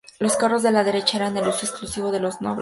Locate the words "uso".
1.41-1.63